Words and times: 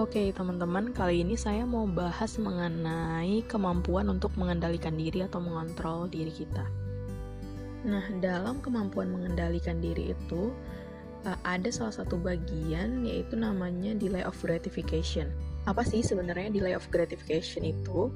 Oke, 0.00 0.32
teman-teman, 0.32 0.96
kali 0.96 1.20
ini 1.20 1.36
saya 1.36 1.68
mau 1.68 1.84
bahas 1.84 2.40
mengenai 2.40 3.44
kemampuan 3.44 4.08
untuk 4.08 4.32
mengendalikan 4.40 4.96
diri 4.96 5.28
atau 5.28 5.44
mengontrol 5.44 6.08
diri 6.08 6.32
kita. 6.32 6.64
Nah, 7.84 8.08
dalam 8.24 8.64
kemampuan 8.64 9.12
mengendalikan 9.12 9.76
diri 9.76 10.16
itu 10.16 10.56
eh, 11.28 11.36
ada 11.44 11.68
salah 11.68 11.92
satu 11.92 12.16
bagian 12.16 13.04
yaitu 13.04 13.36
namanya 13.36 13.92
delay 13.92 14.24
of 14.24 14.32
gratification. 14.40 15.28
Apa 15.68 15.84
sih 15.84 16.00
sebenarnya 16.00 16.48
delay 16.48 16.72
of 16.72 16.88
gratification 16.88 17.68
itu? 17.68 18.08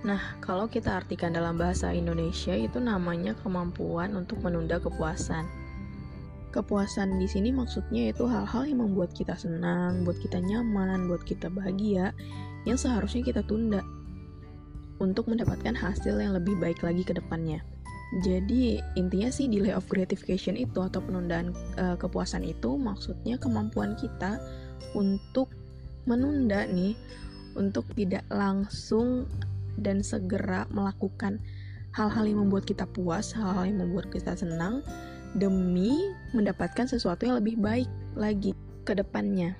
Nah, 0.00 0.40
kalau 0.40 0.72
kita 0.72 1.04
artikan 1.04 1.36
dalam 1.36 1.60
bahasa 1.60 1.92
Indonesia 1.92 2.56
itu 2.56 2.80
namanya 2.80 3.36
kemampuan 3.44 4.16
untuk 4.16 4.40
menunda 4.40 4.80
kepuasan. 4.80 5.44
Kepuasan 6.50 7.22
di 7.22 7.30
sini 7.30 7.54
maksudnya 7.54 8.10
itu 8.10 8.26
hal-hal 8.26 8.66
yang 8.66 8.82
membuat 8.82 9.14
kita 9.14 9.38
senang, 9.38 10.02
buat 10.02 10.18
kita 10.18 10.42
nyaman, 10.42 11.06
buat 11.06 11.22
kita 11.22 11.46
bahagia, 11.46 12.10
yang 12.66 12.74
seharusnya 12.74 13.22
kita 13.22 13.46
tunda 13.46 13.86
untuk 14.98 15.30
mendapatkan 15.30 15.72
hasil 15.72 16.18
yang 16.18 16.34
lebih 16.34 16.58
baik 16.58 16.82
lagi 16.82 17.06
ke 17.06 17.14
depannya. 17.14 17.62
Jadi 18.26 18.82
intinya 18.98 19.30
sih 19.30 19.46
delay 19.46 19.70
of 19.70 19.86
gratification 19.86 20.58
itu 20.58 20.82
atau 20.82 20.98
penundaan 20.98 21.54
e, 21.78 21.94
kepuasan 21.94 22.42
itu 22.42 22.74
maksudnya 22.74 23.38
kemampuan 23.38 23.94
kita 23.94 24.42
untuk 24.98 25.54
menunda 26.10 26.66
nih 26.66 26.98
untuk 27.54 27.86
tidak 27.94 28.26
langsung 28.26 29.30
dan 29.78 30.02
segera 30.02 30.66
melakukan 30.74 31.38
hal-hal 31.94 32.26
yang 32.26 32.42
membuat 32.42 32.66
kita 32.66 32.82
puas, 32.90 33.30
hal-hal 33.30 33.70
yang 33.70 33.78
membuat 33.78 34.10
kita 34.10 34.34
senang 34.34 34.82
demi 35.34 36.10
mendapatkan 36.34 36.90
sesuatu 36.90 37.26
yang 37.26 37.38
lebih 37.38 37.58
baik 37.60 37.90
lagi 38.18 38.56
ke 38.82 38.96
depannya. 38.96 39.54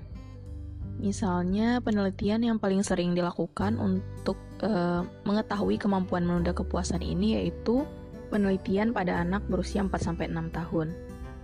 Misalnya, 1.00 1.80
penelitian 1.80 2.44
yang 2.44 2.56
paling 2.60 2.84
sering 2.84 3.16
dilakukan 3.16 3.80
untuk 3.80 4.36
uh, 4.60 5.00
mengetahui 5.24 5.80
kemampuan 5.80 6.28
menunda 6.28 6.52
kepuasan 6.52 7.00
ini 7.00 7.40
yaitu 7.40 7.88
penelitian 8.28 8.92
pada 8.92 9.16
anak 9.24 9.40
berusia 9.48 9.80
4-6 9.80 10.28
tahun. 10.52 10.92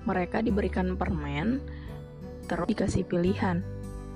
Mereka 0.05 0.45
diberikan 0.45 0.95
permen, 0.95 1.65
terus 2.47 2.69
dikasih 2.69 3.09
pilihan. 3.09 3.65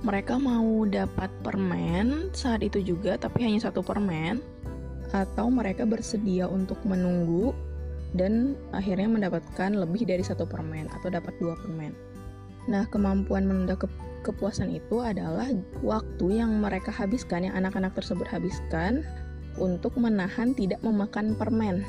Mereka 0.05 0.36
mau 0.36 0.84
dapat 0.84 1.28
permen 1.41 2.33
saat 2.36 2.61
itu 2.61 2.80
juga, 2.84 3.17
tapi 3.17 3.48
hanya 3.48 3.69
satu 3.69 3.80
permen, 3.80 4.45
atau 5.11 5.48
mereka 5.50 5.89
bersedia 5.89 6.47
untuk 6.47 6.78
menunggu 6.86 7.56
dan 8.14 8.58
akhirnya 8.75 9.06
mendapatkan 9.06 9.70
lebih 9.75 10.06
dari 10.06 10.25
satu 10.25 10.47
permen 10.47 10.91
atau 10.91 11.08
dapat 11.11 11.34
dua 11.39 11.55
permen. 11.58 11.94
Nah, 12.69 12.86
kemampuan 12.91 13.47
menunda 13.47 13.75
ke 13.78 13.89
kepuasan 14.20 14.70
itu 14.77 15.00
adalah 15.00 15.48
waktu 15.80 16.44
yang 16.44 16.61
mereka 16.61 16.92
habiskan, 16.92 17.48
yang 17.48 17.56
anak-anak 17.56 17.97
tersebut 17.97 18.28
habiskan 18.28 19.00
untuk 19.56 19.97
menahan 19.97 20.52
tidak 20.52 20.78
memakan 20.84 21.34
permen. 21.34 21.83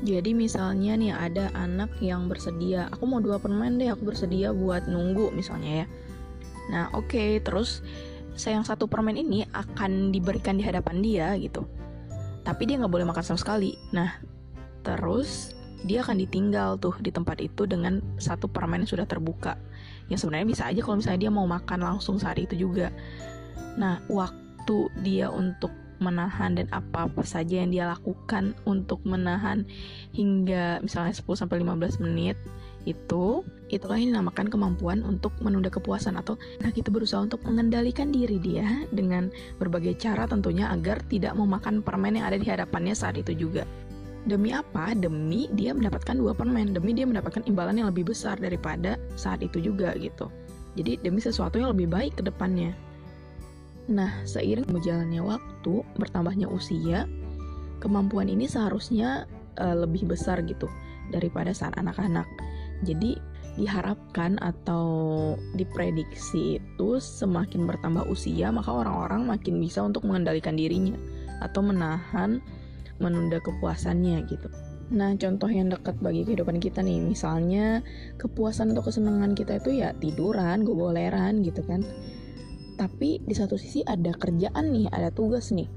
Jadi 0.00 0.32
misalnya 0.32 0.96
nih 0.96 1.12
ada 1.12 1.52
anak 1.52 1.92
yang 2.00 2.24
bersedia, 2.24 2.88
aku 2.88 3.04
mau 3.04 3.20
dua 3.20 3.36
permen 3.36 3.76
deh, 3.76 3.92
aku 3.92 4.08
bersedia 4.08 4.48
buat 4.56 4.88
nunggu 4.88 5.28
misalnya 5.36 5.84
ya. 5.84 5.86
Nah 6.72 6.84
oke, 6.96 7.12
okay, 7.12 7.30
terus 7.44 7.84
sayang 8.32 8.64
satu 8.64 8.88
permen 8.88 9.20
ini 9.20 9.44
akan 9.52 10.08
diberikan 10.08 10.56
di 10.56 10.64
hadapan 10.64 11.04
dia 11.04 11.36
gitu. 11.36 11.68
Tapi 12.40 12.62
dia 12.64 12.80
nggak 12.80 12.88
boleh 12.88 13.04
makan 13.04 13.20
sama 13.20 13.36
sekali. 13.44 13.76
Nah 13.92 14.16
Terus 14.82 15.54
dia 15.84 16.04
akan 16.04 16.20
ditinggal 16.20 16.76
tuh 16.76 16.92
di 17.00 17.08
tempat 17.08 17.40
itu 17.40 17.64
dengan 17.64 18.04
satu 18.20 18.48
permen 18.48 18.84
yang 18.84 18.90
sudah 18.90 19.06
terbuka. 19.08 19.56
Yang 20.12 20.26
sebenarnya 20.26 20.48
bisa 20.48 20.62
aja 20.68 20.80
kalau 20.84 21.00
misalnya 21.00 21.20
dia 21.28 21.32
mau 21.32 21.48
makan 21.48 21.80
langsung 21.80 22.20
saat 22.20 22.36
itu 22.36 22.68
juga. 22.68 22.92
Nah, 23.80 24.02
waktu 24.12 24.92
dia 25.00 25.32
untuk 25.32 25.72
menahan 26.00 26.56
dan 26.56 26.66
apa-apa 26.72 27.22
saja 27.22 27.60
yang 27.60 27.70
dia 27.70 27.84
lakukan 27.84 28.56
untuk 28.64 29.04
menahan 29.04 29.68
hingga 30.16 30.80
misalnya 30.80 31.12
10 31.12 31.44
sampai 31.44 31.60
15 31.60 32.00
menit 32.00 32.40
itu 32.88 33.44
itulah 33.68 34.00
yang 34.00 34.16
dinamakan 34.16 34.48
kemampuan 34.48 35.04
untuk 35.04 35.36
menunda 35.44 35.68
kepuasan 35.68 36.16
atau 36.16 36.40
nah 36.64 36.72
kita 36.72 36.88
berusaha 36.88 37.20
untuk 37.20 37.44
mengendalikan 37.44 38.08
diri 38.08 38.40
dia 38.40 38.88
dengan 38.88 39.28
berbagai 39.60 40.00
cara 40.00 40.24
tentunya 40.24 40.72
agar 40.72 41.04
tidak 41.12 41.36
memakan 41.36 41.84
permen 41.84 42.16
yang 42.16 42.26
ada 42.32 42.40
di 42.40 42.48
hadapannya 42.48 42.96
saat 42.96 43.20
itu 43.20 43.36
juga. 43.36 43.68
Demi 44.28 44.52
apa? 44.52 44.92
Demi 44.92 45.48
dia 45.56 45.72
mendapatkan 45.72 46.12
dua 46.12 46.36
permen, 46.36 46.76
demi 46.76 46.92
dia 46.92 47.08
mendapatkan 47.08 47.44
imbalan 47.48 47.80
yang 47.80 47.88
lebih 47.88 48.12
besar 48.12 48.36
daripada 48.36 49.00
saat 49.16 49.40
itu 49.40 49.60
juga 49.60 49.96
gitu. 49.96 50.28
Jadi 50.76 51.00
demi 51.00 51.18
sesuatu 51.18 51.56
yang 51.56 51.72
lebih 51.72 51.88
baik 51.88 52.20
ke 52.20 52.22
depannya. 52.24 52.76
Nah, 53.90 54.22
seiring 54.22 54.68
berjalannya 54.70 55.24
waktu, 55.24 55.82
bertambahnya 55.98 56.46
usia, 56.46 57.08
kemampuan 57.82 58.28
ini 58.30 58.46
seharusnya 58.46 59.26
uh, 59.58 59.74
lebih 59.74 60.06
besar 60.06 60.44
gitu 60.46 60.70
daripada 61.10 61.50
saat 61.50 61.74
anak-anak. 61.80 62.28
Jadi 62.86 63.18
diharapkan 63.58 64.38
atau 64.38 64.86
diprediksi 65.58 66.62
itu 66.62 66.88
semakin 67.02 67.66
bertambah 67.66 68.06
usia 68.06 68.54
maka 68.54 68.70
orang-orang 68.70 69.26
makin 69.26 69.58
bisa 69.58 69.82
untuk 69.82 70.06
mengendalikan 70.06 70.54
dirinya 70.54 70.94
atau 71.42 71.60
menahan 71.60 72.38
menunda 73.00 73.40
kepuasannya 73.42 74.22
gitu. 74.28 74.48
Nah, 74.90 75.14
contoh 75.14 75.46
yang 75.46 75.70
dekat 75.70 75.96
bagi 76.02 76.26
kehidupan 76.26 76.58
kita 76.58 76.82
nih, 76.82 76.98
misalnya 76.98 77.80
kepuasan 78.18 78.74
atau 78.74 78.82
kesenangan 78.82 79.38
kita 79.38 79.62
itu 79.62 79.82
ya 79.82 79.94
tiduran, 79.96 80.66
gogoleran 80.66 81.46
gitu 81.46 81.62
kan. 81.62 81.86
Tapi 82.74 83.22
di 83.22 83.34
satu 83.34 83.54
sisi 83.54 83.86
ada 83.86 84.10
kerjaan 84.10 84.74
nih, 84.74 84.90
ada 84.90 85.14
tugas 85.14 85.54
nih. 85.54 85.70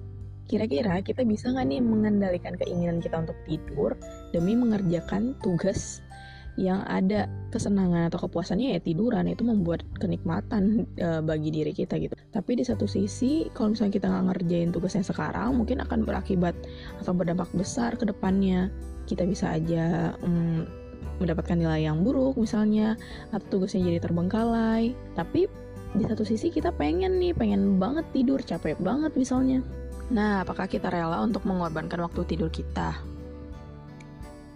Kira-kira 0.50 1.00
kita 1.06 1.24
bisa 1.24 1.54
nggak 1.54 1.66
nih 1.72 1.82
mengendalikan 1.82 2.58
keinginan 2.60 3.00
kita 3.00 3.22
untuk 3.22 3.38
tidur 3.48 3.96
demi 4.36 4.58
mengerjakan 4.58 5.38
tugas 5.40 6.04
yang 6.53 6.86
ada 6.86 7.25
kesenangan 7.50 8.14
atau 8.14 8.30
kepuasannya 8.30 8.78
ya 8.78 8.80
tiduran 8.81 9.25
itu 9.25 9.41
membuat 9.41 9.81
kenikmatan 9.97 10.86
e, 11.02 11.22
bagi 11.25 11.50
diri 11.50 11.74
kita 11.74 11.97
gitu. 11.97 12.14
Tapi 12.30 12.62
di 12.62 12.64
satu 12.66 12.86
sisi 12.86 13.50
kalau 13.58 13.74
misalnya 13.74 13.94
kita 13.97 14.06
nggak 14.09 14.25
ngerjain 14.30 14.69
tugasnya 14.69 15.02
sekarang 15.02 15.58
mungkin 15.58 15.81
akan 15.81 16.06
berakibat 16.06 16.53
atau 17.02 17.13
berdampak 17.18 17.50
besar 17.58 17.97
ke 17.97 18.06
depannya. 18.06 18.69
Kita 19.09 19.25
bisa 19.25 19.50
aja 19.50 20.13
mm, 20.22 20.62
mendapatkan 21.22 21.58
nilai 21.58 21.90
yang 21.90 22.06
buruk 22.06 22.38
misalnya 22.38 23.02
atau 23.34 23.58
tugasnya 23.58 23.90
jadi 23.90 24.00
terbengkalai. 24.06 24.94
Tapi 25.18 25.50
di 25.94 26.03
satu 26.09 26.25
sisi 26.25 26.50
kita 26.50 26.74
pengen 26.74 27.22
nih, 27.22 27.38
pengen 27.38 27.78
banget 27.78 28.06
tidur, 28.13 28.42
capek 28.42 28.78
banget 28.81 29.13
misalnya. 29.13 29.62
Nah, 30.09 30.42
apakah 30.42 30.66
kita 30.66 30.90
rela 30.90 31.22
untuk 31.22 31.46
mengorbankan 31.46 32.02
waktu 32.02 32.25
tidur 32.25 32.50
kita? 32.50 32.97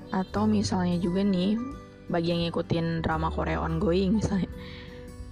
Atau 0.10 0.50
misalnya 0.50 0.98
juga 0.98 1.22
nih, 1.22 1.56
bagi 2.08 2.34
yang 2.34 2.48
ngikutin 2.48 3.04
drama 3.04 3.28
Korea 3.32 3.60
ongoing 3.60 4.20
misalnya 4.20 4.50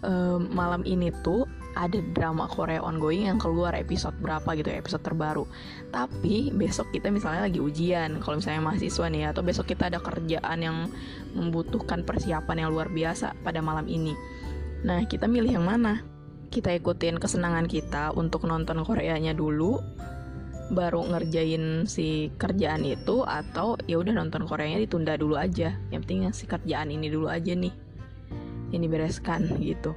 um, 0.06 0.48
malam 0.54 0.86
ini 0.86 1.10
tuh 1.26 1.50
ada 1.76 2.00
drama 2.16 2.48
Korea 2.48 2.80
ongoing 2.80 3.28
yang 3.28 3.36
keluar 3.36 3.76
episode 3.76 4.16
berapa 4.24 4.48
gitu 4.56 4.72
episode 4.72 5.04
terbaru. 5.04 5.44
Tapi 5.92 6.56
besok 6.56 6.88
kita 6.96 7.12
misalnya 7.12 7.52
lagi 7.52 7.60
ujian 7.60 8.24
kalau 8.24 8.40
misalnya 8.40 8.64
mahasiswa 8.64 9.06
nih 9.12 9.36
atau 9.36 9.44
besok 9.44 9.76
kita 9.76 9.92
ada 9.92 10.00
kerjaan 10.00 10.60
yang 10.64 10.78
membutuhkan 11.36 12.08
persiapan 12.08 12.64
yang 12.64 12.70
luar 12.72 12.88
biasa 12.88 13.36
pada 13.44 13.60
malam 13.60 13.92
ini. 13.92 14.16
Nah 14.88 15.04
kita 15.04 15.28
milih 15.28 15.60
yang 15.60 15.68
mana? 15.68 16.00
Kita 16.48 16.72
ikutin 16.72 17.20
kesenangan 17.20 17.68
kita 17.68 18.16
untuk 18.16 18.48
nonton 18.48 18.80
Koreanya 18.88 19.36
dulu 19.36 19.84
baru 20.74 21.06
ngerjain 21.06 21.86
si 21.86 22.34
kerjaan 22.42 22.82
itu 22.82 23.22
atau 23.22 23.78
ya 23.86 24.02
udah 24.02 24.18
nonton 24.18 24.50
Koreanya 24.50 24.82
ditunda 24.82 25.14
dulu 25.14 25.38
aja. 25.38 25.78
Yang 25.94 26.02
penting 26.08 26.22
si 26.34 26.46
kerjaan 26.50 26.90
ini 26.90 27.12
dulu 27.12 27.30
aja 27.30 27.54
nih 27.54 27.74
yang 28.74 28.82
dibereskan 28.82 29.46
gitu. 29.62 29.94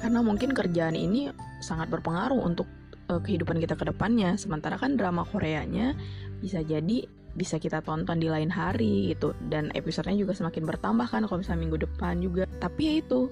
Karena 0.00 0.24
mungkin 0.24 0.56
kerjaan 0.56 0.96
ini 0.96 1.28
sangat 1.60 1.92
berpengaruh 1.92 2.40
untuk 2.40 2.66
uh, 3.12 3.20
kehidupan 3.20 3.60
kita 3.60 3.76
ke 3.76 3.84
depannya. 3.84 4.34
Sementara 4.40 4.80
kan 4.80 4.96
drama 4.96 5.28
Koreanya 5.28 5.92
bisa 6.40 6.64
jadi 6.64 7.04
bisa 7.32 7.56
kita 7.56 7.80
tonton 7.84 8.16
di 8.16 8.32
lain 8.32 8.48
hari 8.48 9.12
gitu. 9.12 9.36
Dan 9.52 9.68
episodenya 9.76 10.24
juga 10.24 10.32
semakin 10.32 10.64
bertambah 10.64 11.06
kan 11.12 11.28
kalau 11.28 11.44
misalnya 11.44 11.68
minggu 11.68 11.78
depan 11.84 12.24
juga. 12.24 12.48
Tapi 12.58 12.80
ya 12.80 12.94
itu 13.04 13.28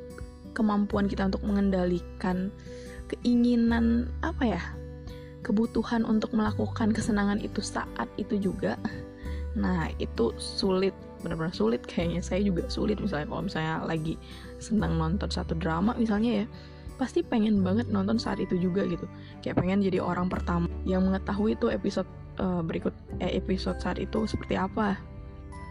kemampuan 0.53 1.09
kita 1.09 1.31
untuk 1.31 1.41
mengendalikan 1.47 2.53
keinginan 3.11 4.07
apa 4.23 4.45
ya 4.47 4.63
kebutuhan 5.41 6.05
untuk 6.05 6.33
melakukan 6.37 6.93
kesenangan 6.93 7.41
itu 7.41 7.61
saat 7.65 8.09
itu 8.21 8.37
juga. 8.37 8.77
Nah 9.57 9.91
itu 9.99 10.31
sulit 10.37 10.95
benar-benar 11.25 11.53
sulit 11.53 11.83
kayaknya. 11.85 12.21
Saya 12.21 12.41
juga 12.45 12.69
sulit 12.69 13.01
misalnya 13.01 13.27
kalau 13.29 13.43
misalnya 13.45 13.75
lagi 13.85 14.15
senang 14.61 14.97
nonton 15.01 15.29
satu 15.29 15.57
drama 15.57 15.97
misalnya 15.97 16.45
ya 16.45 16.47
pasti 17.01 17.25
pengen 17.25 17.65
banget 17.65 17.89
nonton 17.89 18.21
saat 18.21 18.37
itu 18.39 18.61
juga 18.61 18.85
gitu. 18.85 19.09
Kayak 19.41 19.65
pengen 19.65 19.81
jadi 19.81 20.05
orang 20.05 20.29
pertama 20.29 20.69
yang 20.85 21.09
mengetahui 21.09 21.57
itu 21.57 21.73
episode 21.73 22.09
uh, 22.37 22.61
berikut 22.61 22.93
eh, 23.25 23.41
episode 23.41 23.81
saat 23.81 23.97
itu 23.97 24.29
seperti 24.29 24.61
apa. 24.61 25.01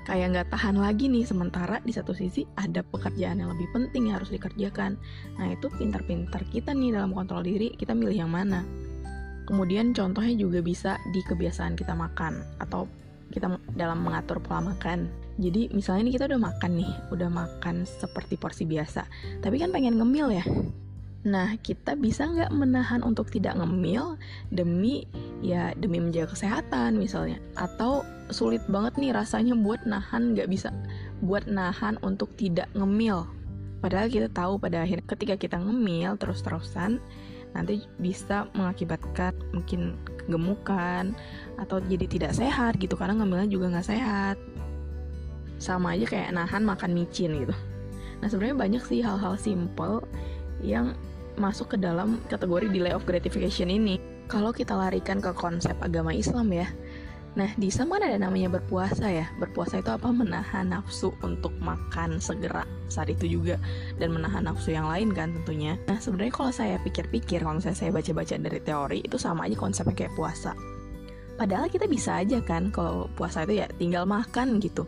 Kayak 0.09 0.33
nggak 0.33 0.47
tahan 0.57 0.81
lagi 0.81 1.05
nih 1.05 1.21
sementara 1.21 1.77
di 1.85 1.93
satu 1.93 2.17
sisi 2.17 2.41
ada 2.57 2.81
pekerjaan 2.81 3.45
yang 3.45 3.53
lebih 3.53 3.69
penting 3.69 4.09
yang 4.09 4.17
harus 4.17 4.33
dikerjakan. 4.33 4.97
Nah 5.37 5.53
itu 5.53 5.69
pintar-pintar 5.77 6.41
kita 6.49 6.73
nih 6.73 6.97
dalam 6.97 7.13
kontrol 7.13 7.45
diri 7.45 7.77
kita 7.77 7.93
milih 7.93 8.25
yang 8.25 8.33
mana 8.33 8.65
kemudian 9.49 9.97
contohnya 9.97 10.37
juga 10.37 10.61
bisa 10.61 11.01
di 11.09 11.25
kebiasaan 11.25 11.73
kita 11.73 11.97
makan 11.97 12.45
atau 12.61 12.85
kita 13.33 13.57
dalam 13.73 14.05
mengatur 14.05 14.37
pola 14.41 14.73
makan. 14.73 15.09
Jadi 15.41 15.73
misalnya 15.73 16.09
ini 16.09 16.13
kita 16.13 16.29
udah 16.29 16.41
makan 16.41 16.71
nih 16.77 16.91
udah 17.09 17.29
makan 17.29 17.89
seperti 17.89 18.37
porsi 18.37 18.69
biasa 18.69 19.07
tapi 19.41 19.57
kan 19.57 19.73
pengen 19.73 19.97
ngemil 19.97 20.29
ya. 20.29 20.45
Nah, 21.19 21.59
kita 21.59 21.99
bisa 21.99 22.31
nggak 22.31 22.55
menahan 22.55 23.03
untuk 23.03 23.27
tidak 23.27 23.59
ngemil 23.59 24.15
demi 24.55 25.03
ya 25.43 25.75
demi 25.75 25.99
menjaga 25.99 26.31
kesehatan 26.31 26.95
misalnya, 26.95 27.43
atau 27.59 28.07
sulit 28.31 28.63
banget 28.71 28.95
nih 28.95 29.11
rasanya 29.11 29.51
buat 29.59 29.83
nahan 29.83 30.31
nggak 30.31 30.47
bisa 30.47 30.71
buat 31.19 31.43
nahan 31.43 31.99
untuk 32.07 32.31
tidak 32.39 32.71
ngemil. 32.71 33.27
Padahal 33.83 34.07
kita 34.07 34.31
tahu 34.31 34.59
pada 34.59 34.83
akhirnya 34.83 35.07
ketika 35.07 35.35
kita 35.35 35.57
ngemil 35.59 36.15
terus-terusan 36.19 37.03
nanti 37.53 37.81
bisa 37.97 38.45
mengakibatkan 38.53 39.33
mungkin 39.51 39.97
gemukan 40.29 41.17
atau 41.57 41.81
jadi 41.81 42.05
tidak 42.05 42.37
sehat 42.37 42.77
gitu 42.77 42.93
karena 42.93 43.17
ngemilnya 43.17 43.49
juga 43.49 43.73
nggak 43.73 43.89
sehat. 43.89 44.37
Sama 45.59 45.97
aja 45.97 46.05
kayak 46.07 46.31
nahan 46.31 46.63
makan 46.63 46.95
micin 46.95 47.45
gitu. 47.45 47.55
Nah 48.19 48.27
sebenarnya 48.27 48.57
banyak 48.57 48.83
sih 48.85 49.01
hal-hal 49.03 49.35
simple 49.35 50.05
yang 50.63 50.95
masuk 51.39 51.75
ke 51.75 51.77
dalam 51.79 52.19
kategori 52.27 52.67
delay 52.69 52.91
of 52.91 53.07
gratification 53.07 53.71
ini. 53.71 53.97
Kalau 54.29 54.53
kita 54.53 54.77
larikan 54.77 55.17
ke 55.17 55.33
konsep 55.33 55.73
agama 55.81 56.13
Islam 56.13 56.53
ya, 56.53 56.69
Nah, 57.39 57.55
di 57.55 57.71
kan 57.71 58.03
ada 58.03 58.19
namanya 58.19 58.51
berpuasa 58.51 59.07
ya. 59.07 59.31
Berpuasa 59.39 59.79
itu 59.79 59.87
apa? 59.87 60.11
Menahan 60.11 60.75
nafsu 60.75 61.15
untuk 61.23 61.55
makan 61.63 62.19
segera 62.19 62.67
saat 62.91 63.07
itu 63.07 63.39
juga 63.39 63.55
dan 63.95 64.11
menahan 64.11 64.43
nafsu 64.43 64.75
yang 64.75 64.91
lain 64.91 65.15
kan 65.15 65.31
tentunya. 65.31 65.79
Nah, 65.87 66.03
sebenarnya 66.03 66.35
kalau 66.35 66.51
saya 66.51 66.75
pikir-pikir, 66.83 67.39
kalau 67.39 67.63
misalnya 67.63 67.79
saya 67.79 67.95
baca-baca 67.95 68.35
dari 68.35 68.59
teori 68.59 68.99
itu 69.07 69.15
sama 69.15 69.47
aja 69.47 69.55
konsepnya 69.55 69.95
kayak 69.95 70.13
puasa. 70.19 70.51
Padahal 71.39 71.71
kita 71.71 71.87
bisa 71.87 72.19
aja 72.19 72.43
kan 72.43 72.75
kalau 72.75 73.07
puasa 73.15 73.47
itu 73.47 73.63
ya 73.63 73.71
tinggal 73.79 74.03
makan 74.03 74.59
gitu. 74.59 74.83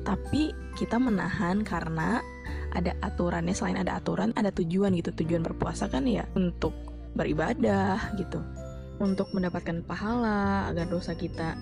Tapi 0.00 0.56
kita 0.80 0.96
menahan 0.96 1.60
karena 1.60 2.24
ada 2.72 2.96
aturannya 3.04 3.52
selain 3.52 3.76
ada 3.76 4.00
aturan 4.00 4.32
ada 4.38 4.48
tujuan 4.54 4.94
gitu 4.96 5.12
tujuan 5.12 5.42
berpuasa 5.42 5.90
kan 5.90 6.06
ya 6.06 6.24
untuk 6.38 6.72
beribadah 7.18 8.14
gitu 8.14 8.38
untuk 9.02 9.32
mendapatkan 9.34 9.82
pahala 9.82 10.70
agar 10.70 10.86
dosa 10.86 11.16
kita 11.16 11.58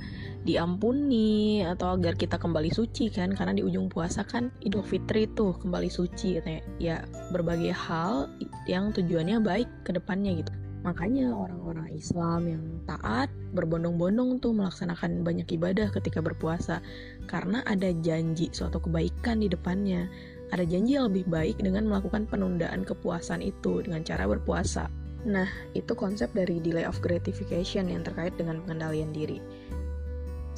diampuni 0.47 1.63
atau 1.67 1.99
agar 1.99 2.15
kita 2.15 2.39
kembali 2.39 2.71
suci 2.71 3.11
kan? 3.11 3.35
Karena 3.35 3.57
di 3.57 3.63
ujung 3.67 3.91
puasa 3.91 4.23
kan 4.23 4.55
Idul 4.63 4.87
Fitri 4.87 5.27
tuh 5.33 5.59
kembali 5.59 5.91
suci 5.91 6.39
katanya. 6.39 6.63
Ya 6.79 6.97
berbagai 7.35 7.75
hal 7.75 8.31
yang 8.71 8.95
tujuannya 8.95 9.43
baik 9.43 9.69
ke 9.83 9.91
depannya 9.95 10.43
gitu. 10.45 10.53
Makanya 10.87 11.35
orang-orang 11.35 11.91
Islam 11.91 12.41
yang 12.47 12.65
taat 12.87 13.27
berbondong-bondong 13.53 14.39
tuh 14.39 14.55
melaksanakan 14.55 15.27
banyak 15.27 15.51
ibadah 15.59 15.91
ketika 15.91 16.23
berpuasa. 16.23 16.79
Karena 17.27 17.67
ada 17.67 17.91
janji 17.99 18.49
suatu 18.55 18.79
kebaikan 18.79 19.43
di 19.43 19.51
depannya. 19.51 20.07
Ada 20.55 20.65
janji 20.65 20.97
yang 20.97 21.13
lebih 21.13 21.29
baik 21.29 21.61
dengan 21.61 21.91
melakukan 21.91 22.25
penundaan 22.31 22.87
kepuasan 22.87 23.43
itu 23.45 23.85
dengan 23.85 24.07
cara 24.07 24.25
berpuasa. 24.25 24.89
Nah, 25.27 25.51
itu 25.75 25.93
konsep 25.99 26.31
dari 26.31 26.63
delay 26.63 26.87
of 26.87 27.03
gratification 27.03 27.91
yang 27.91 28.07
terkait 28.07 28.39
dengan 28.39 28.63
pengendalian 28.63 29.11
diri. 29.11 29.43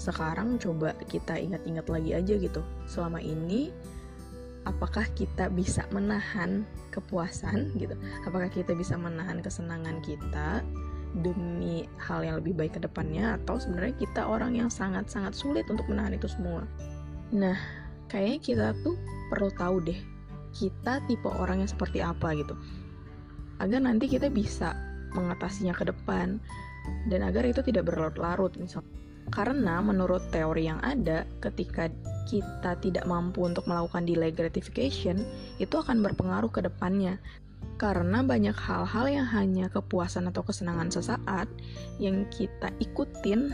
Sekarang 0.01 0.57
coba 0.57 0.97
kita 1.05 1.37
ingat-ingat 1.37 1.85
lagi 1.93 2.17
aja 2.17 2.35
gitu. 2.41 2.65
Selama 2.89 3.21
ini 3.21 3.69
apakah 4.65 5.05
kita 5.13 5.53
bisa 5.53 5.85
menahan 5.93 6.65
kepuasan 6.89 7.77
gitu? 7.77 7.93
Apakah 8.25 8.49
kita 8.49 8.73
bisa 8.73 8.97
menahan 8.97 9.45
kesenangan 9.45 10.01
kita 10.01 10.65
demi 11.21 11.85
hal 12.01 12.25
yang 12.25 12.41
lebih 12.41 12.57
baik 12.57 12.79
ke 12.79 12.81
depannya 12.81 13.37
atau 13.45 13.61
sebenarnya 13.61 13.93
kita 14.01 14.25
orang 14.25 14.57
yang 14.57 14.73
sangat-sangat 14.73 15.37
sulit 15.37 15.69
untuk 15.69 15.85
menahan 15.93 16.17
itu 16.17 16.33
semua? 16.33 16.65
Nah, 17.37 17.61
kayaknya 18.09 18.39
kita 18.41 18.67
tuh 18.81 18.97
perlu 19.29 19.53
tahu 19.53 19.85
deh 19.85 20.01
kita 20.51 20.99
tipe 21.07 21.31
orang 21.31 21.63
yang 21.63 21.71
seperti 21.71 22.03
apa 22.03 22.35
gitu 22.35 22.59
agar 23.63 23.81
nanti 23.85 24.11
kita 24.11 24.27
bisa 24.27 24.75
mengatasinya 25.15 25.75
ke 25.77 25.87
depan 25.87 26.43
dan 27.07 27.21
agar 27.23 27.47
itu 27.47 27.63
tidak 27.63 27.87
berlarut-larut 27.87 28.51
misalnya 28.59 28.91
karena 29.31 29.79
menurut 29.81 30.23
teori 30.35 30.67
yang 30.67 30.83
ada 30.83 31.25
ketika 31.39 31.89
kita 32.27 32.79
tidak 32.83 33.07
mampu 33.07 33.47
untuk 33.47 33.67
melakukan 33.67 34.07
delay 34.07 34.35
gratification 34.35 35.23
itu 35.63 35.75
akan 35.79 36.03
berpengaruh 36.03 36.51
ke 36.51 36.63
depannya 36.67 37.19
karena 37.81 38.21
banyak 38.21 38.53
hal-hal 38.53 39.07
yang 39.09 39.27
hanya 39.33 39.73
kepuasan 39.73 40.29
atau 40.29 40.45
kesenangan 40.45 40.93
sesaat 40.93 41.49
yang 41.97 42.29
kita 42.29 42.69
ikutin 42.77 43.49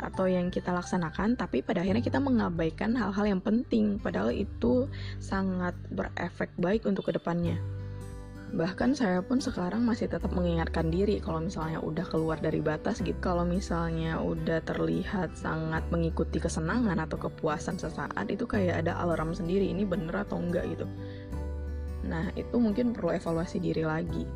atau 0.00 0.24
yang 0.28 0.48
kita 0.48 0.72
laksanakan, 0.72 1.36
tapi 1.36 1.60
pada 1.60 1.84
akhirnya 1.84 2.00
kita 2.00 2.20
mengabaikan 2.20 2.96
hal-hal 2.96 3.36
yang 3.36 3.42
penting, 3.44 4.00
padahal 4.00 4.32
itu 4.32 4.88
sangat 5.20 5.76
berefek 5.92 6.48
baik 6.56 6.88
untuk 6.88 7.08
ke 7.08 7.16
depannya. 7.16 7.60
Bahkan 8.50 8.98
saya 8.98 9.22
pun 9.22 9.38
sekarang 9.38 9.86
masih 9.86 10.10
tetap 10.10 10.34
mengingatkan 10.34 10.90
diri 10.90 11.22
kalau 11.22 11.38
misalnya 11.38 11.78
udah 11.78 12.02
keluar 12.10 12.34
dari 12.42 12.58
batas 12.58 12.98
gitu. 12.98 13.14
Kalau 13.22 13.46
misalnya 13.46 14.18
udah 14.18 14.58
terlihat 14.66 15.38
sangat 15.38 15.86
mengikuti 15.94 16.42
kesenangan 16.42 16.98
atau 16.98 17.30
kepuasan 17.30 17.78
sesaat 17.78 18.26
itu 18.26 18.50
kayak 18.50 18.82
ada 18.82 18.98
alarm 18.98 19.30
sendiri 19.30 19.70
ini 19.70 19.86
bener 19.86 20.26
atau 20.26 20.42
enggak 20.42 20.66
gitu. 20.66 20.86
Nah 22.10 22.34
itu 22.34 22.56
mungkin 22.58 22.90
perlu 22.90 23.14
evaluasi 23.14 23.62
diri 23.62 23.86
lagi. 23.86 24.26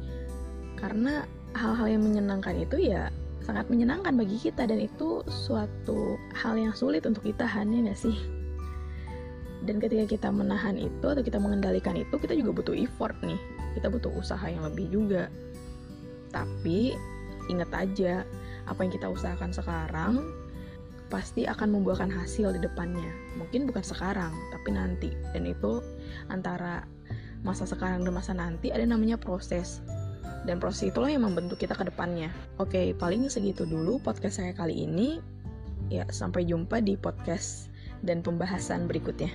Karena 0.79 1.27
hal-hal 1.59 1.99
yang 1.99 2.07
menyenangkan 2.07 2.55
itu 2.55 2.87
ya 2.87 3.11
sangat 3.43 3.67
menyenangkan 3.67 4.15
bagi 4.15 4.39
kita 4.41 4.65
dan 4.65 4.79
itu 4.79 5.27
suatu 5.27 6.17
hal 6.33 6.55
yang 6.55 6.73
sulit 6.73 7.03
untuk 7.05 7.27
ditahan 7.27 7.69
ya 7.69 7.93
sih 7.93 8.44
dan 9.65 9.81
ketika 9.81 10.05
kita 10.05 10.29
menahan 10.29 10.77
itu 10.77 11.05
atau 11.05 11.25
kita 11.25 11.41
mengendalikan 11.41 11.97
itu 11.97 12.15
kita 12.21 12.37
juga 12.37 12.63
butuh 12.63 12.77
effort 12.77 13.17
nih 13.25 13.41
kita 13.75 13.89
butuh 13.89 14.13
usaha 14.15 14.45
yang 14.45 14.63
lebih 14.65 14.87
juga 14.93 15.33
tapi 16.31 16.93
ingat 17.49 17.71
aja 17.73 18.25
apa 18.69 18.81
yang 18.85 18.93
kita 18.93 19.09
usahakan 19.09 19.53
sekarang 19.53 20.15
pasti 21.13 21.45
akan 21.45 21.81
membuahkan 21.81 22.09
hasil 22.09 22.57
di 22.57 22.61
depannya 22.65 23.13
mungkin 23.37 23.69
bukan 23.69 23.85
sekarang 23.85 24.33
tapi 24.53 24.69
nanti 24.73 25.11
dan 25.37 25.45
itu 25.45 25.81
antara 26.33 26.89
masa 27.45 27.69
sekarang 27.69 28.05
dan 28.05 28.13
masa 28.17 28.33
nanti 28.33 28.73
ada 28.73 28.89
namanya 28.89 29.21
proses 29.21 29.85
dan 30.45 30.61
proses 30.61 30.93
itulah 30.93 31.09
yang 31.09 31.25
membentuk 31.25 31.57
kita 31.57 31.73
ke 31.73 31.89
depannya. 31.89 32.29
Oke, 32.61 32.93
paling 32.93 33.33
segitu 33.33 33.65
dulu 33.65 33.97
podcast 34.05 34.45
saya 34.45 34.53
kali 34.53 34.85
ini. 34.85 35.19
Ya, 35.89 36.05
sampai 36.13 36.45
jumpa 36.45 36.85
di 36.85 37.01
podcast 37.01 37.73
dan 38.05 38.21
pembahasan 38.21 38.85
berikutnya. 38.85 39.33